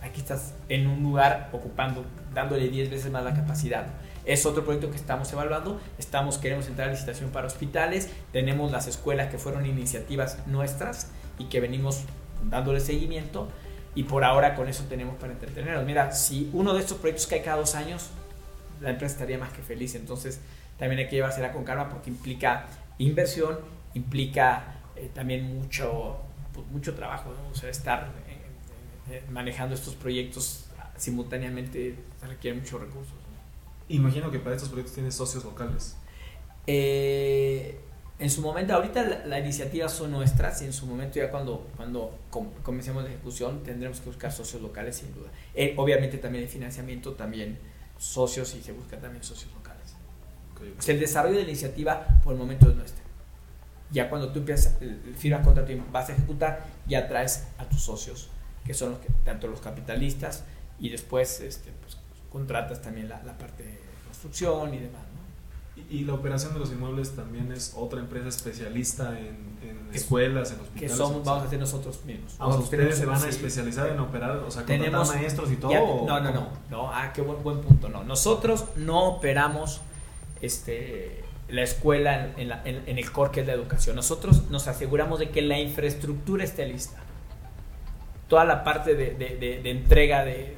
[0.01, 3.85] Aquí estás en un lugar ocupando, dándole 10 veces más la capacidad.
[4.25, 5.79] Es otro proyecto que estamos evaluando.
[5.99, 8.09] Estamos, queremos entrar a licitación para hospitales.
[8.31, 12.03] Tenemos las escuelas que fueron iniciativas nuestras y que venimos
[12.49, 13.47] dándole seguimiento.
[13.93, 15.85] Y por ahora con eso tenemos para entretenernos.
[15.85, 18.09] Mira, si uno de estos proyectos cae cada dos años,
[18.79, 19.95] la empresa estaría más que feliz.
[19.95, 20.39] Entonces,
[20.77, 22.65] también hay que llevársela con calma porque implica
[22.97, 23.59] inversión,
[23.93, 26.21] implica eh, también mucho,
[26.53, 27.51] pues, mucho trabajo, ¿no?
[27.51, 28.09] o sea, estar
[29.09, 30.65] eh, manejando estos proyectos
[30.97, 31.95] simultáneamente
[32.27, 33.13] requiere muchos recursos.
[33.13, 33.95] ¿no?
[33.95, 35.95] Imagino que para estos proyectos tienes socios locales.
[36.67, 37.79] Eh,
[38.19, 41.67] en su momento, ahorita la, la iniciativa son nuestras y en su momento ya cuando,
[41.75, 45.29] cuando com- comencemos la ejecución tendremos que buscar socios locales sin duda.
[45.55, 47.57] Eh, obviamente también el financiamiento, también
[47.97, 49.95] socios y se buscan también socios locales.
[50.53, 50.79] Ok, ok.
[50.79, 53.01] O sea, el desarrollo de la iniciativa por el momento es nuestro.
[53.89, 54.77] Ya cuando tú empiezas,
[55.17, 58.29] firmas contrato y vas a ejecutar, ya traes a tus socios,
[58.65, 60.43] que son los que, tanto los capitalistas
[60.79, 61.97] y después este, pues,
[62.31, 65.01] contratas también la, la parte de construcción y demás.
[65.01, 65.81] ¿no?
[65.89, 69.97] Y, y la operación de los inmuebles también es otra empresa especialista en, en Que-
[69.97, 70.97] escuelas, en Que hospitales.
[70.97, 72.33] somos, o sea, vamos a hacer nosotros mismos.
[72.39, 75.71] Ah, Nosotros ustedes se van a especializar en operar, o sea, Tenemos- maestros y todo.
[75.71, 76.91] Ya- no, no, no, no.
[76.93, 77.89] Ah, qué buen, buen punto.
[77.89, 79.81] No, nosotros no operamos
[80.41, 83.95] este la escuela en, en, el core que es la educación.
[83.97, 86.97] Nosotros nos aseguramos de que la infraestructura esté lista.
[88.31, 90.55] Toda la parte de, de, entrega de,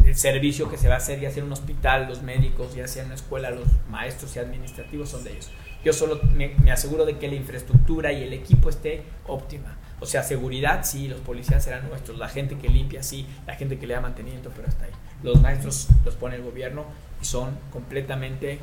[0.00, 2.86] del servicio que se va a hacer, ya sea en un hospital, los médicos, ya
[2.86, 5.50] sea en una escuela, los maestros y administrativos son de ellos.
[5.84, 9.76] Yo solo me, me aseguro de que la infraestructura y el equipo esté óptima.
[9.98, 13.76] O sea, seguridad, sí, los policías serán nuestros, la gente que limpia, sí, la gente
[13.76, 14.92] que le da mantenimiento, pero hasta ahí.
[15.24, 16.84] Los maestros los pone el gobierno
[17.20, 18.60] y son completamente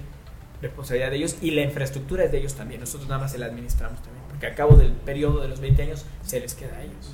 [0.62, 2.80] responsabilidad de ellos y la infraestructura es de ellos también.
[2.80, 5.84] Nosotros nada más se la administramos también, porque a cabo del periodo de los 20
[5.84, 7.14] años se les queda a ellos.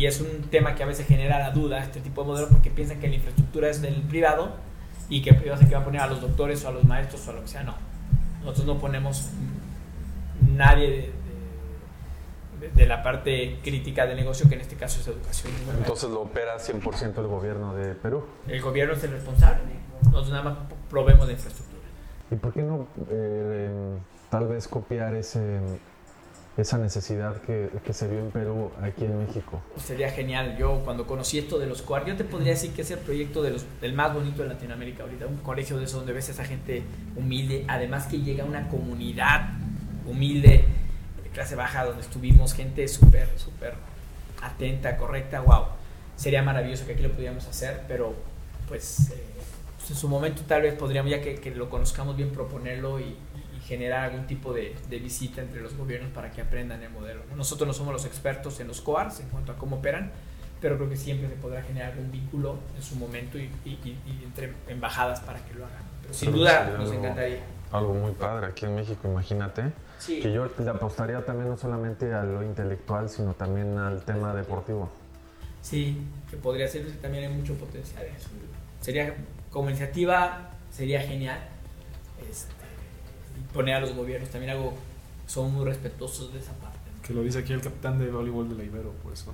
[0.00, 2.70] Y es un tema que a veces genera la duda, este tipo de modelo, porque
[2.70, 4.54] piensan que la infraestructura es del privado
[5.10, 6.84] y que el privado se que va a poner a los doctores o a los
[6.84, 7.64] maestros o a lo que sea.
[7.64, 7.74] No.
[8.40, 9.28] Nosotros no ponemos
[10.56, 11.12] nadie
[12.60, 15.52] de, de, la parte crítica del negocio, que en este caso es educación.
[15.76, 18.24] Entonces lo opera 100% el gobierno de Perú.
[18.48, 19.60] El gobierno es el responsable.
[20.04, 20.58] Nosotros nada más
[20.88, 21.82] probemos de infraestructura.
[22.30, 23.98] ¿Y por qué no eh,
[24.30, 25.60] tal vez copiar ese,
[26.62, 29.62] esa necesidad que, que, se vio en Perú aquí en México?
[29.76, 30.56] Sería genial.
[30.58, 33.42] Yo cuando conocí esto de los COAR, yo te podría decir que es el proyecto
[33.42, 35.26] de los, del más bonito de Latinoamérica ahorita.
[35.26, 36.82] Un colegio de eso donde ves a esa gente
[37.16, 39.50] humilde, además que llega una comunidad
[40.06, 40.64] humilde,
[41.22, 43.74] de clase baja, donde estuvimos, gente súper, súper
[44.42, 45.66] atenta, correcta, wow.
[46.16, 48.14] Sería maravilloso que aquí lo pudiéramos hacer, pero
[48.68, 49.10] pues...
[49.10, 49.30] Eh,
[49.90, 53.16] en su momento tal vez podríamos, ya que, lo conozcamos bien, proponerlo y,
[53.70, 57.22] generar algún tipo de, visita entre los gobiernos para que aprendan el modelo.
[57.36, 60.10] Nosotros no somos los expertos en los COARs en cuanto a cómo operan,
[60.60, 63.48] pero creo que siempre se podrá generar algún vínculo en su momento y,
[64.24, 65.84] entre embajadas para que lo hagan.
[66.02, 67.44] Pero sin duda nos encantaría.
[67.70, 69.70] Algo muy padre aquí en México, imagínate.
[70.04, 74.90] Que yo le apostaría también no solamente a lo intelectual, sino también al tema deportivo.
[75.62, 78.04] Sí, que podría ser, también hay mucho potencial.
[78.80, 79.14] Sería
[79.52, 81.38] como iniciativa sería genial
[82.28, 82.59] este,
[83.52, 84.74] poner a los gobiernos también algo
[85.26, 88.56] son muy respetuosos de esa parte que lo dice aquí el capitán de voleibol de
[88.56, 89.24] la Ibero pues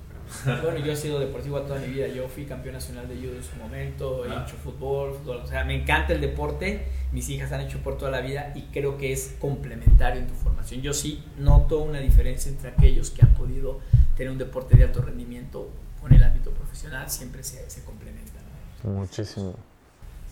[0.62, 3.42] bueno yo he sido deportivo toda mi vida yo fui campeón nacional de judo en
[3.42, 4.44] su momento he ah.
[4.46, 8.20] hecho fútbol, o sea me encanta el deporte mis hijas han hecho por toda la
[8.20, 10.82] vida y creo que es complementario en tu formación.
[10.82, 13.80] Yo sí noto una diferencia entre aquellos que han podido
[14.16, 18.42] tener un deporte de alto rendimiento con el ámbito profesional siempre se, se complementan
[18.84, 19.56] muchísimo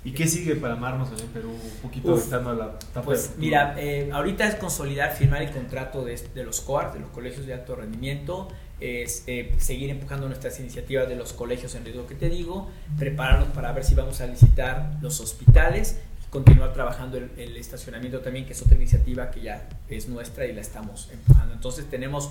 [0.05, 1.51] ¿Y qué sigue para amarnos en Perú?
[1.51, 6.05] Un poquito estando a la etapa Pues mira, eh, ahorita es consolidar, firmar el contrato
[6.05, 8.49] de, de los COAR, de los colegios de alto rendimiento,
[8.81, 13.49] es eh, seguir empujando nuestras iniciativas de los colegios en riesgo que te digo, prepararnos
[13.49, 18.53] para ver si vamos a licitar los hospitales, continuar trabajando el, el estacionamiento también, que
[18.53, 21.55] es otra iniciativa que ya es nuestra y la estamos empujando.
[21.55, 22.31] Entonces tenemos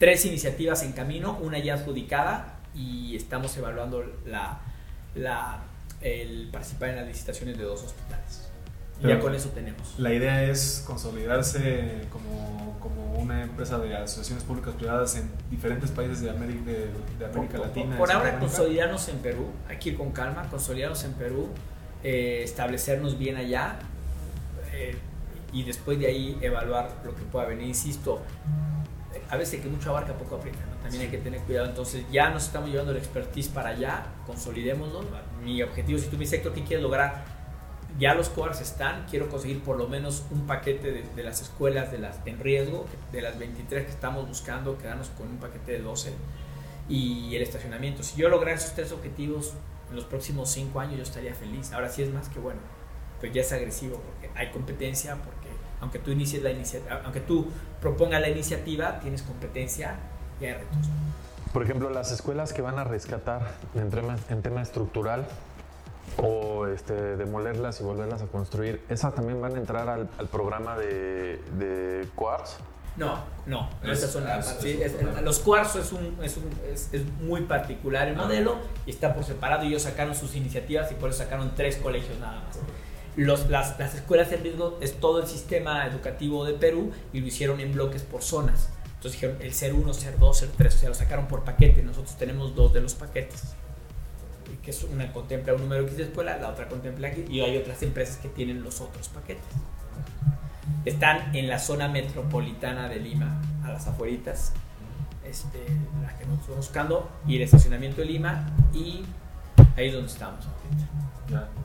[0.00, 4.60] tres iniciativas en camino, una ya adjudicada y estamos evaluando la,
[5.14, 5.62] la
[6.02, 8.48] el participar en las licitaciones de dos hospitales.
[9.02, 9.98] Y ya con eso tenemos.
[9.98, 16.20] La idea es consolidarse como, como, una empresa de asociaciones públicas privadas en diferentes países
[16.20, 16.70] de América,
[17.18, 17.98] de, América Latina.
[17.98, 21.48] Por, ahora consolidarnos en Perú, aquí con calma, consolidarnos en Perú,
[22.04, 23.78] eh, establecernos bien allá
[24.72, 24.96] eh,
[25.52, 27.66] y después de ahí evaluar lo que pueda venir.
[27.66, 28.22] Insisto,
[29.28, 31.68] a veces que mucho abarca poco aprieta, también hay que tener cuidado.
[31.68, 35.02] Entonces ya nos estamos llevando el expertise para allá, consolidémoslo.
[35.42, 37.24] Mi objetivo, si tú me dices, ¿qué quieres lograr?
[37.98, 41.98] Ya los COARs están, quiero conseguir por lo menos un paquete de, las escuelas de
[41.98, 46.12] las, en riesgo, de las 23 que estamos buscando, quedarnos con un paquete de 12
[46.88, 48.02] y el estacionamiento.
[48.02, 49.52] Si yo lograr esos tres objetivos
[49.90, 51.72] en los próximos 5 años, yo estaría feliz.
[51.72, 52.60] Ahora sí es más que bueno,
[53.20, 55.48] pues ya es agresivo porque hay competencia, porque
[55.82, 57.48] aunque tú inicies la iniciativa, aunque tú
[57.80, 59.96] propongas la iniciativa, tienes competencia
[60.40, 60.88] y hay retos.
[61.52, 65.26] Por ejemplo, las escuelas que van a rescatar en tema, en tema estructural
[66.16, 71.40] o este, demolerlas y volverlas a construir, ¿esas también van a entrar al, programa de,
[71.58, 72.58] de Quartz?
[72.96, 74.62] No, no, esas son las,
[75.22, 78.22] los Quartz es, un, es, un, es, es, muy particular el ah.
[78.22, 79.64] modelo y está por separado.
[79.64, 82.58] Ellos sacaron sus iniciativas y por eso sacaron tres colegios nada más
[83.16, 87.60] las, las, escuelas en riesgo es todo el sistema educativo de Perú y lo hicieron
[87.60, 88.70] en bloques por zonas.
[88.86, 91.82] Entonces dijeron el ser 1, ser 2, ser 3, o sea, lo sacaron por paquete.
[91.82, 93.54] Nosotros tenemos dos de los paquetes.
[94.62, 97.56] Que es una contempla un número X de escuela, la otra contempla X, y hay
[97.56, 99.44] otras empresas que tienen los otros paquetes.
[100.84, 104.52] Están en la zona metropolitana de Lima, a las afueritas,
[105.24, 105.58] este,
[106.00, 109.02] la que nos estamos buscando, y el estacionamiento de Lima, y
[109.76, 111.61] ahí es donde estamos ahorita.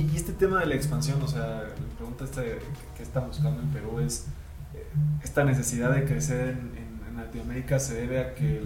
[0.00, 2.42] Y, este tema de la expansión, o sea, la pregunta esta
[2.96, 4.26] que está buscando en Perú es,
[4.74, 4.84] eh,
[5.22, 8.62] esta necesidad de crecer en, Latinoamérica se debe a que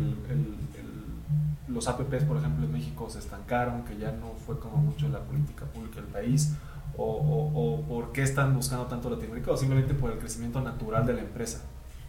[1.67, 5.19] los APPs, por ejemplo, en México se estancaron, que ya no fue como mucho la
[5.21, 6.53] política pública del país,
[6.97, 11.21] o, por qué están buscando tanto Latinoamérica o simplemente por el crecimiento natural de la
[11.23, 11.63] empresa?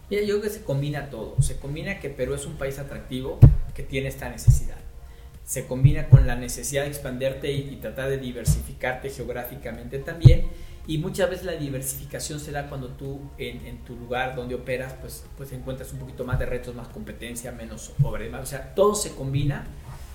[0.08, 1.34] yo creo que se combina todo.
[1.42, 3.40] Se combina que Perú es un país atractivo
[3.74, 4.78] que tiene esta necesidad.
[5.46, 10.48] Se combina con la necesidad de expanderte y, tratar de diversificarte geográficamente también.
[10.86, 15.24] Y muchas veces la diversificación se da cuando tú en, tu lugar donde operas, pues,
[15.38, 18.40] pues encuentras un poquito más de retos, más competencia, menos pobreza.
[18.40, 19.66] O sea, todo se combina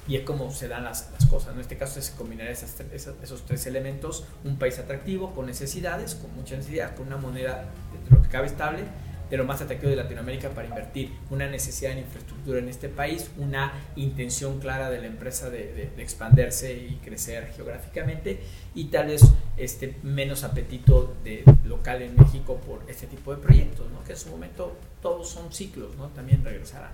[0.08, 1.54] y es como se dan las, cosas.
[1.56, 2.76] En este caso se combinar esas,
[3.24, 7.66] esos tres elementos, un país atractivo, con necesidades, con mucha necesidad, con una moneda
[8.10, 8.84] de lo que cabe estable,
[9.32, 13.32] de lo más atractivo de Latinoamérica para invertir, una necesidad en infraestructura en este país,
[13.38, 18.42] una intención clara de la empresa de, de, expandirse y crecer geográficamente
[18.76, 19.22] y tal vez
[19.56, 24.04] este, menos apetito de local en México por este tipo de proyectos, ¿no?
[24.04, 26.10] que en su momento todos son ciclos, ¿no?
[26.10, 26.92] también regresarán.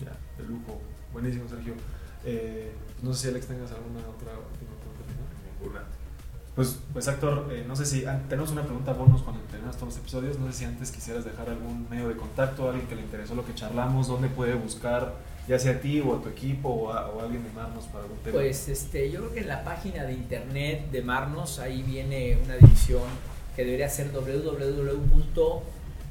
[0.00, 0.80] Ya, de lujo.
[1.14, 1.74] Buenísimo, Sergio.
[2.24, 2.70] Eh,
[3.02, 4.32] no sé si Alex tengas alguna otra
[5.60, 5.82] Ninguna.
[6.54, 9.94] Pues, pues actor, eh, no sé si ah, tenemos una pregunta bonus cuando terminamos todos
[9.94, 10.38] los episodios.
[10.38, 13.46] No sé si antes quisieras dejar algún medio de contacto, alguien que le interesó lo
[13.46, 15.14] que charlamos, dónde puede buscar,
[15.48, 18.04] ya sea a ti o a tu equipo o a, o alguien de Marnos para
[18.04, 18.34] algún tema.
[18.34, 22.56] Pues este, yo creo que en la página de internet de Marnos ahí viene una
[22.56, 23.02] división
[23.56, 25.62] que debería ser www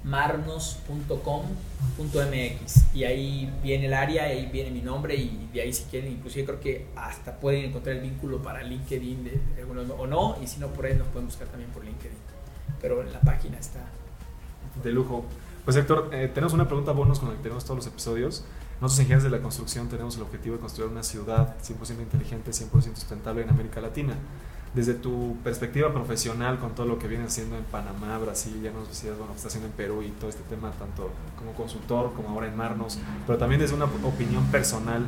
[0.04, 6.12] marnos.com.mx y ahí viene el área, ahí viene mi nombre y de ahí si quieren,
[6.12, 9.40] inclusive creo que hasta pueden encontrar el vínculo para LinkedIn de,
[9.98, 12.18] o no, y si no por ahí nos pueden buscar también por LinkedIn,
[12.80, 13.86] pero en la página está.
[14.84, 15.26] De lujo.
[15.66, 18.44] Pues Héctor, eh, tenemos una pregunta bonus con la que tenemos todos los episodios.
[18.82, 22.50] Nosotros en Ingenieros de la Construcción tenemos el objetivo de construir una ciudad 100% inteligente,
[22.50, 24.16] 100% sustentable en América Latina
[24.74, 28.88] desde tu perspectiva profesional con todo lo que vienes haciendo en Panamá, Brasil, ya nos
[28.88, 32.30] decías, bueno, que estás haciendo en Perú y todo este tema, tanto como consultor como
[32.30, 35.06] ahora en Marnos, pero también desde una opinión personal,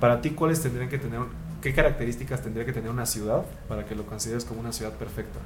[0.00, 1.20] para ti, ¿cuáles tendrían que tener,
[1.62, 5.38] qué características tendría que tener una ciudad para que lo consideres como una ciudad perfecta?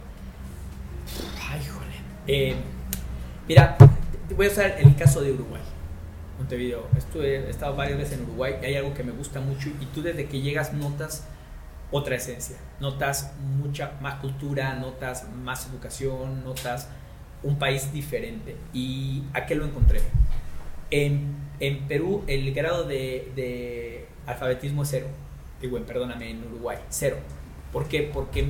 [1.49, 1.95] Ay, jole.
[2.27, 2.57] Eh,
[3.47, 3.77] mira,
[4.37, 5.63] voy a usar el caso de Uruguay.
[6.39, 6.89] Montevideo.
[6.97, 9.87] Estuve, he estado varias veces en Uruguay y hay algo que me gusta mucho y
[9.95, 11.25] tú desde que llegas notas
[11.91, 12.57] otra esencia.
[12.81, 16.89] Notas mucha más cultura, notas más educación, notas
[17.43, 18.57] un país diferente.
[18.73, 20.01] ¿Y a qué lo encontré?
[20.91, 25.07] En, en Perú el grado de, de, alfabetismo es cero.
[25.61, 27.17] Digo, perdóname, en Uruguay, cero.
[27.73, 28.11] ¿Por qué?
[28.13, 28.47] Porque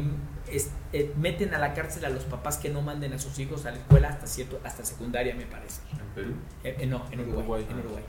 [0.92, 3.70] eh, meten a la cárcel a los papás que no manden a sus hijos a
[3.70, 5.83] la escuela hasta, cierto, hasta secundaria, me parece.
[5.92, 6.35] ¿En Perú?
[6.64, 7.66] Eh, eh, no, en Uruguay.
[7.68, 8.05] En Uruguay.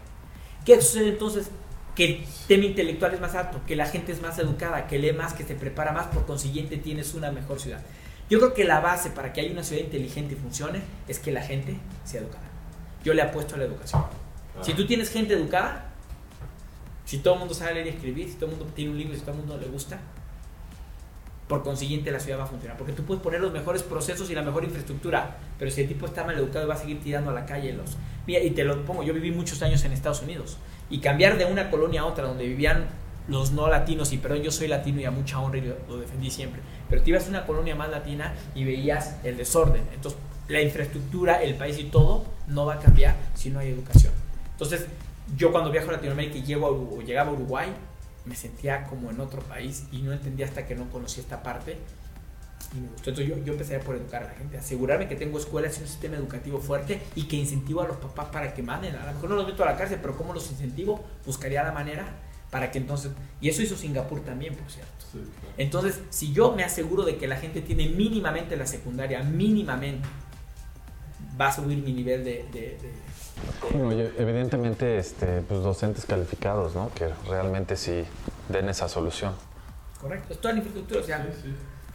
[0.66, 1.52] ¿Qué sucede entonces?
[1.96, 5.14] Que el tema intelectual es más alto, que la gente es más educada, que lee
[5.14, 7.82] más, que se prepara más, por consiguiente tienes una mejor ciudad.
[8.30, 11.32] Yo creo que la base para que haya una ciudad inteligente y funcione es que
[11.32, 12.46] la gente sea educada.
[13.04, 14.04] Yo le apuesto a la educación.
[14.62, 15.92] Si tú tienes gente educada,
[17.04, 19.16] si todo el mundo sabe leer y escribir, si todo el mundo tiene un libro
[19.16, 20.00] si todo el mundo le gusta,
[21.50, 22.78] por consiguiente la ciudad va a funcionar.
[22.78, 26.06] Porque tú puedes poner los mejores procesos y la mejor infraestructura, pero si el tipo
[26.06, 27.98] está mal educado va a seguir tirando a la calle los...
[28.26, 30.58] Mira, y te lo pongo, yo viví muchos años en Estados Unidos
[30.92, 32.86] y cambiar de una colonia a otra donde vivían
[33.28, 36.30] los no latinos, y perdón, yo soy latino y a mucha honra y lo, defendí
[36.30, 39.84] siempre, pero te ibas a una colonia más latina y veías el desorden.
[39.94, 44.14] Entonces, la infraestructura, el país y todo no va a cambiar si no hay educación.
[44.52, 44.86] Entonces,
[45.38, 47.70] yo cuando viajo a Latinoamérica y llego llegaba a Uruguay,
[48.26, 51.78] me sentía como en otro país y no entendía hasta que no conocí esta parte
[52.74, 53.10] y me gustó.
[53.10, 55.88] Entonces yo, yo empecé por educar a la gente, asegurarme que tengo escuelas y un
[55.88, 58.96] sistema educativo fuerte y que incentivo a los papás para que manden.
[58.96, 61.04] A lo mejor no los meto a la cárcel, pero ¿cómo los incentivo?
[61.26, 62.06] Buscaría la manera
[62.52, 63.12] para que entonces...
[63.40, 64.92] Y eso hizo Singapur también, por cierto.
[65.58, 70.08] Entonces, si yo me aseguro de que la gente tiene mínimamente la secundaria, mínimamente,
[71.40, 72.46] va a subir mi nivel de...
[72.52, 72.78] de,
[73.72, 76.92] Bueno, evidentemente, este, pues docentes calificados, ¿no?
[76.94, 78.04] Que realmente sí
[78.50, 79.34] den esa solución.
[80.00, 81.28] Correcto, es toda la infraestructura, o sea,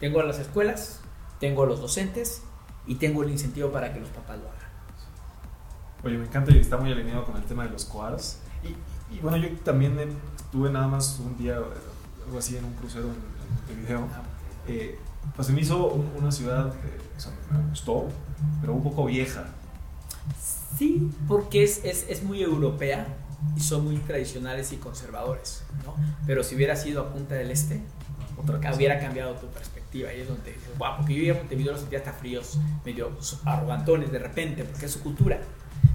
[0.00, 1.00] tengo las escuelas,
[1.40, 2.42] tengo los docentes
[2.86, 4.56] y tengo el incentivo para que los papás lo hagan.
[6.04, 8.38] Oye, me encanta y está muy alineado con el tema de los coars.
[9.10, 9.98] Y, bueno, yo también
[10.36, 13.06] estuve nada más un día, algo así, en un crucero
[13.70, 14.06] en, video.
[14.68, 14.98] Eh,
[15.34, 18.08] pues se me hizo una ciudad que me gustó,
[18.60, 19.44] pero un poco vieja.
[20.76, 23.06] Sí, porque es, es, es muy europea
[23.56, 25.94] y son muy tradicionales y conservadores, ¿no?
[26.26, 27.82] Pero si hubiera sido a Punta del Este,
[28.36, 30.12] otra hubiera cambiado tu perspectiva.
[30.12, 33.10] Y es donde dices, wow, porque yo iba a Montevideo los sentía hasta fríos, medio
[33.44, 35.40] arrogantones de repente, porque es su cultura.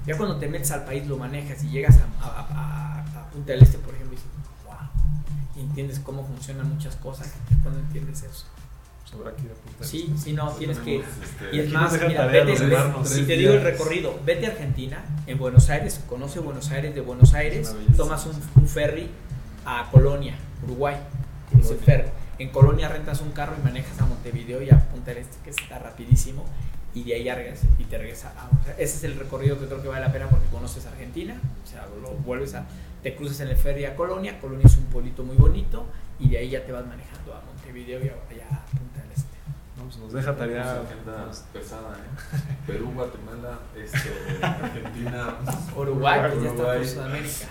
[0.05, 2.87] Ya cuando te metes al país, lo manejas y llegas a,
[3.31, 4.31] Punta del Este, por ejemplo, y dices,
[4.65, 4.75] wow,
[5.55, 7.33] y entiendes cómo funcionan muchas cosas
[7.63, 8.45] cuando entiendes eso.
[9.81, 10.97] Sí, sí, no, tienes que.
[10.97, 12.55] Este, y es más, mira, vete,
[13.03, 17.01] si te digo el recorrido, vete a Argentina, en Buenos Aires, conoce Buenos Aires, de
[17.01, 19.09] Buenos Aires, tomas un, ferry
[19.65, 20.95] a Colonia, Uruguay,
[21.59, 22.09] es el ferry
[22.41, 25.51] En Colonia rentas un carro y manejas a Montevideo y a Punta del Este, que
[25.51, 26.43] está rapidísimo,
[26.91, 28.49] y de ahí ya regresas y te regresa a...
[28.49, 31.39] O sea, ese es el recorrido que creo que vale la pena porque conoces Argentina,
[31.63, 32.65] o sea, lo vuelves a...
[33.03, 35.85] Te cruzas en el ferry a Colonia, Colonia es un pueblito muy bonito,
[36.19, 39.11] y de ahí ya te vas manejando a Montevideo y ahora ya a Punta del
[39.11, 39.37] Este.
[39.77, 40.81] No, pues nos deja tarea.
[40.81, 42.37] agenda pesada, ¿eh?
[42.65, 44.09] Perú, Guatemala, este,
[44.43, 45.35] Argentina,
[45.77, 46.77] Uruguay, pues ya está Uruguay.
[46.79, 47.45] por Sudamérica.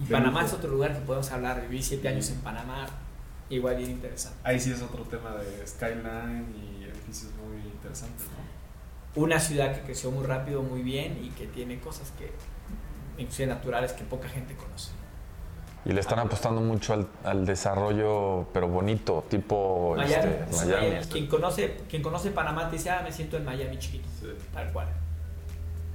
[0.00, 1.60] Y Panamá es otro lugar que podemos hablar.
[1.68, 2.86] Viví siete años en Panamá,
[3.56, 4.38] igual bien interesante.
[4.44, 9.22] Ahí sí es otro tema de skyline y edificios muy interesantes, ¿no?
[9.22, 12.32] Una ciudad que creció muy rápido, muy bien y que tiene cosas que,
[13.20, 14.90] inclusive naturales, que poca gente conoce.
[15.84, 20.86] Y le están apostando mucho al, al desarrollo, pero bonito, tipo Miami, este, es Miami.
[20.90, 21.06] Miami.
[21.06, 24.28] Quien, conoce, quien conoce Panamá te dice, ah, me siento en Miami chiquito, Sí.
[24.54, 24.88] tal cual.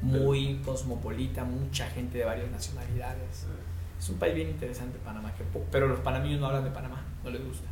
[0.01, 3.47] Muy cosmopolita, mucha gente de varias nacionalidades.
[3.97, 7.38] Es un país bien interesante Panamá, que pero los panameños no hablan de Panamá, no
[7.38, 7.67] les gusta.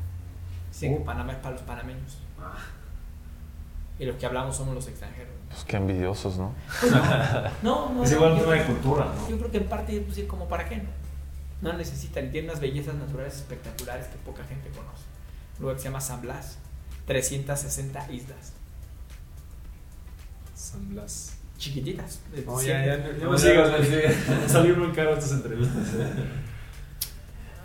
[0.71, 1.05] Dicen que Oh.
[1.05, 2.17] Panamá es para los panameños.
[2.39, 2.57] Ah,
[3.97, 5.33] Y los que hablamos somos los extranjeros.
[5.49, 6.53] Pues qué envidiosos, ¿no?
[7.63, 8.03] No, no.
[8.03, 9.29] Es no, igual un yo- tema de cultura, ¿no?
[9.29, 10.89] Yo creo que en parte, pues, como para qué no.
[11.61, 15.03] No necesitan, tiene unas bellezas naturales espectaculares que poca gente conoce.
[15.57, 16.57] Un lugar que se llama San Blas,
[17.07, 18.51] 360 islas,
[20.53, 21.37] San Blas.
[21.57, 22.19] chiquititas.
[22.45, 23.71] No, cien- ya, ya, ya No, no sigas.
[24.51, 25.87] Salió muy caro estas entrevistas.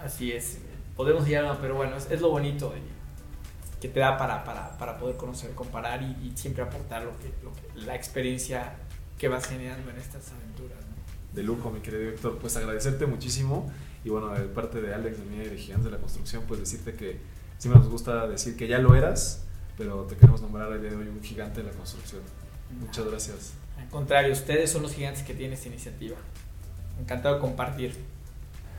[0.04, 0.58] Así es.
[1.00, 4.76] Podemos ir a, pero bueno, es, es lo bonito y que te da para, para,
[4.76, 8.74] para poder conocer, comparar y, y siempre aportar lo que, lo que- la experiencia
[9.16, 10.76] que vas generando en estas aventuras.
[10.78, 11.34] ¿no?
[11.36, 12.38] De lujo, mi querido Héctor.
[12.38, 13.72] Pues agradecerte muchísimo.
[14.04, 16.60] Y bueno, de parte de Alex, de mí y de Gigantes de la Construcción, pues
[16.60, 17.18] decirte que
[17.56, 19.44] siempre nos gusta decir que ya lo eras,
[19.78, 22.20] pero te queremos nombrar el día de hoy un gigante de la construcción.
[22.78, 23.52] Muchas gracias.
[23.78, 26.16] Al contrario, ustedes son los gigantes que tienen esta iniciativa.
[27.00, 27.94] Encantado de compartir.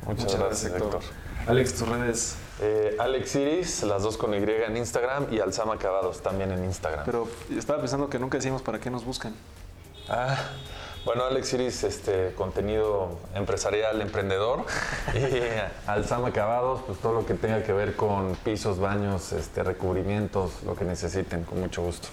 [0.05, 0.99] Muchas, gracias, Héctor.
[1.47, 2.35] Alex, tus redes.
[2.61, 7.05] Eh, Alex Iris, las dos con Y en Instagram y Alzama Acabados también en Instagram.
[7.05, 9.33] Pero estaba pensando que nunca decimos para qué nos buscan.
[10.07, 10.37] Ah,
[11.03, 14.65] bueno, Alex Iris, este, contenido empresarial, emprendedor.
[15.15, 15.19] Y
[15.89, 20.75] Alzama Acabados, pues todo lo que tenga que ver con pisos, baños, este, recubrimientos, lo
[20.75, 22.09] que necesiten, con mucho gusto.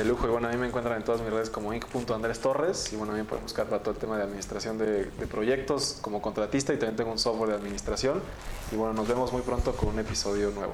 [0.00, 2.90] De lujo, y bueno, a mí me encuentran en todas mis redes como inc.andrés Torres,
[2.90, 6.22] y bueno, también pueden buscar para todo el tema de administración de, de proyectos como
[6.22, 8.22] contratista, y también tengo un software de administración,
[8.72, 10.72] y bueno, nos vemos muy pronto con un episodio nuevo.